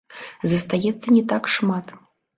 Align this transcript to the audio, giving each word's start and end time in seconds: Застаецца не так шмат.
Застаецца 0.53 1.07
не 1.17 1.23
так 1.35 1.43
шмат. 1.57 1.85